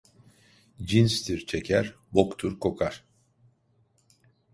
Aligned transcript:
Cinstir 0.83 1.45
çeker, 1.45 1.95
boktur 2.13 2.59
kokar! 2.59 3.03